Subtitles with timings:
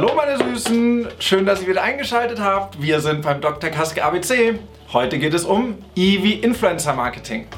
[0.00, 2.80] Hallo meine Süßen, schön, dass ihr wieder eingeschaltet habt.
[2.80, 3.68] Wir sind beim Dr.
[3.68, 4.56] Kaske ABC.
[4.92, 7.48] Heute geht es um wie Influencer Marketing.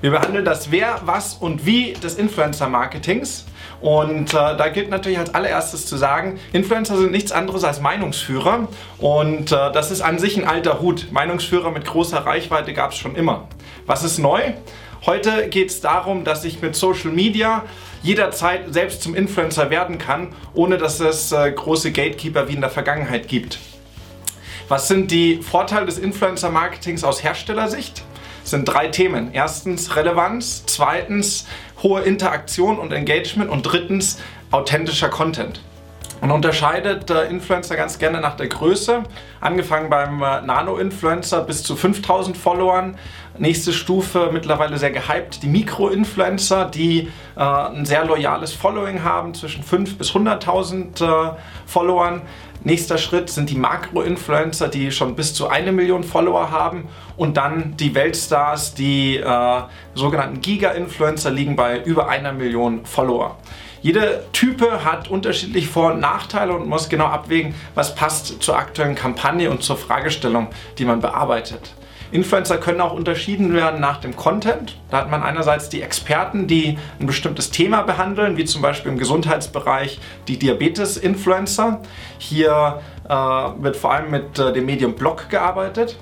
[0.00, 3.44] Wir behandeln das Wer, Was und Wie des Influencer Marketings.
[3.80, 8.68] Und äh, da gilt natürlich als allererstes zu sagen, Influencer sind nichts anderes als Meinungsführer.
[8.98, 11.08] Und äh, das ist an sich ein alter Hut.
[11.10, 13.48] Meinungsführer mit großer Reichweite gab es schon immer.
[13.86, 14.52] Was ist neu?
[15.06, 17.64] Heute geht es darum, dass ich mit Social Media
[18.02, 22.70] jederzeit selbst zum Influencer werden kann, ohne dass es äh, große Gatekeeper wie in der
[22.70, 23.58] Vergangenheit gibt.
[24.68, 28.02] Was sind die Vorteile des Influencer-Marketings aus Herstellersicht?
[28.42, 29.30] Das sind drei Themen.
[29.32, 31.46] Erstens Relevanz, zweitens
[31.82, 34.18] hohe Interaktion und Engagement und drittens
[34.50, 35.60] authentischer Content.
[36.20, 39.04] Man unterscheidet äh, Influencer ganz gerne nach der Größe,
[39.40, 42.98] angefangen beim äh, Nano-Influencer bis zu 5000 Followern.
[43.38, 49.62] Nächste Stufe, mittlerweile sehr gehypt, die Mikro-Influencer, die äh, ein sehr loyales Following haben, zwischen
[49.62, 52.20] 5 bis 100.000 äh, Followern.
[52.64, 56.88] Nächster Schritt sind die Makro-Influencer, die schon bis zu eine Million Follower haben.
[57.16, 59.60] Und dann die Weltstars, die äh,
[59.94, 63.38] sogenannten Giga-Influencer liegen bei über einer Million Follower.
[63.82, 68.94] Jede Type hat unterschiedlich Vor- und Nachteile und muss genau abwägen, was passt zur aktuellen
[68.94, 71.74] Kampagne und zur Fragestellung, die man bearbeitet.
[72.12, 74.76] Influencer können auch unterschieden werden nach dem Content.
[74.90, 78.98] Da hat man einerseits die Experten, die ein bestimmtes Thema behandeln, wie zum Beispiel im
[78.98, 81.80] Gesundheitsbereich die Diabetes-Influencer.
[82.18, 85.96] Hier äh, wird vor allem mit äh, dem Medium Blog gearbeitet.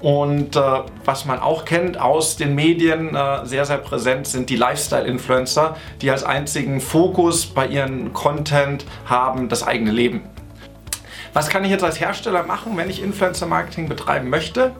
[0.00, 0.60] Und äh,
[1.04, 6.10] was man auch kennt aus den Medien, äh, sehr, sehr präsent sind die Lifestyle-Influencer, die
[6.10, 10.22] als einzigen Fokus bei ihrem Content haben das eigene Leben.
[11.32, 14.72] Was kann ich jetzt als Hersteller machen, wenn ich Influencer-Marketing betreiben möchte?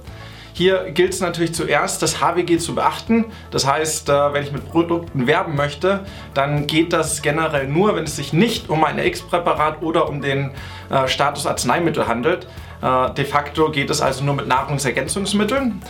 [0.57, 3.27] Hier gilt es natürlich zuerst, das HWG zu beachten.
[3.51, 8.05] Das heißt, äh, wenn ich mit Produkten werben möchte, dann geht das generell nur, wenn
[8.05, 10.53] es sich nicht um ein X-Präparat oder um den
[10.89, 12.47] äh, Status Arzneimittel handelt.
[12.83, 15.83] Äh, de facto geht es also nur mit Nahrungsergänzungsmitteln.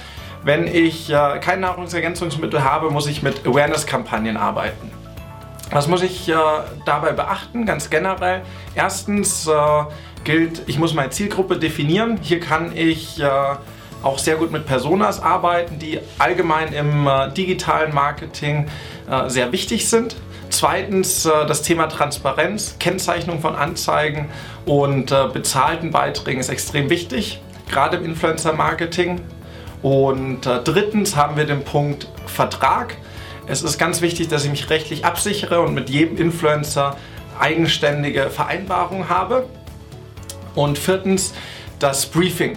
[0.42, 4.92] Wenn ich kein Nahrungsergänzungsmittel habe, muss ich mit Awareness-Kampagnen arbeiten.
[5.70, 6.34] Was muss ich äh,
[6.84, 7.66] dabei beachten?
[7.66, 8.42] Ganz generell.
[8.74, 9.52] Erstens äh,
[10.24, 12.18] gilt, ich muss meine Zielgruppe definieren.
[12.22, 13.28] Hier kann ich äh,
[14.02, 18.68] auch sehr gut mit Personas arbeiten, die allgemein im äh, digitalen Marketing
[19.10, 20.16] äh, sehr wichtig sind.
[20.56, 24.30] Zweitens äh, das Thema Transparenz, Kennzeichnung von Anzeigen
[24.64, 29.20] und äh, bezahlten Beiträgen ist extrem wichtig, gerade im Influencer-Marketing.
[29.82, 32.96] Und äh, drittens haben wir den Punkt Vertrag.
[33.46, 36.96] Es ist ganz wichtig, dass ich mich rechtlich absichere und mit jedem Influencer
[37.38, 39.44] eigenständige Vereinbarungen habe.
[40.54, 41.34] Und viertens
[41.80, 42.56] das Briefing.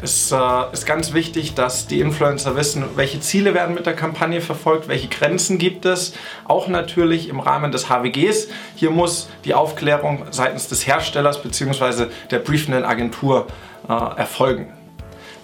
[0.00, 0.36] Es äh,
[0.72, 5.08] ist ganz wichtig, dass die Influencer wissen, welche Ziele werden mit der Kampagne verfolgt, welche
[5.08, 6.14] Grenzen gibt es.
[6.44, 8.48] Auch natürlich im Rahmen des HWGs.
[8.76, 12.06] Hier muss die Aufklärung seitens des Herstellers bzw.
[12.30, 13.48] der briefenden Agentur
[13.88, 14.72] äh, erfolgen.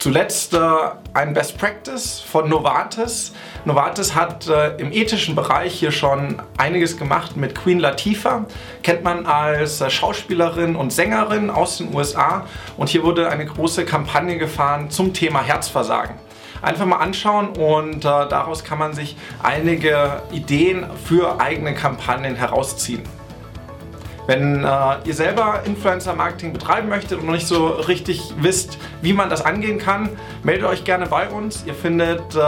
[0.04, 0.58] Zuletzt äh,
[1.14, 3.32] ein Best Practice von Novartis.
[3.64, 8.44] Novartis hat äh, im ethischen Bereich hier schon einiges gemacht mit Queen Latifah.
[8.82, 12.46] Kennt man als äh, Schauspielerin und Sängerin aus den USA.
[12.76, 16.16] Und hier wurde eine große Kampagne gefahren zum Thema Herzversagen
[16.60, 23.02] einfach mal anschauen und äh, daraus kann man sich einige Ideen für eigene Kampagnen herausziehen.
[24.26, 24.68] Wenn äh,
[25.04, 29.78] ihr selber Influencer-Marketing betreiben möchtet und noch nicht so richtig wisst, wie man das angehen
[29.78, 30.08] kann,
[30.42, 31.64] meldet euch gerne bei uns.
[31.66, 32.40] Ihr findet äh,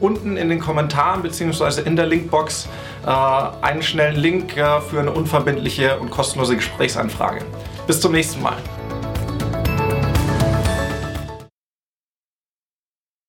[0.00, 1.82] unten in den Kommentaren bzw.
[1.82, 2.68] in der Linkbox
[3.04, 3.10] äh,
[3.62, 7.44] einen schnellen Link äh, für eine unverbindliche und kostenlose Gesprächsanfrage.
[7.86, 8.56] Bis zum nächsten Mal.